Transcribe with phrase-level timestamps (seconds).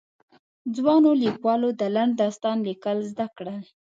[0.75, 3.61] ځوانو ليکوالو د لنډ داستان ليکل زده کړل.